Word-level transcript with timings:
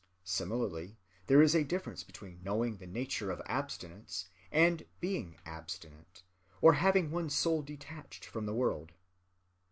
Similarly 0.25 0.97
there 1.27 1.43
is 1.43 1.53
a 1.53 1.63
difference 1.63 2.03
between 2.03 2.41
knowing 2.41 2.77
the 2.77 2.87
nature 2.87 3.29
of 3.29 3.39
abstinence, 3.45 4.29
and 4.51 4.83
being 4.99 5.37
abstinent 5.45 6.23
or 6.59 6.73
having 6.73 7.11
one's 7.11 7.35
soul 7.35 7.61
detached 7.61 8.25
from 8.25 8.47
the 8.47 8.55
world. 8.55 8.93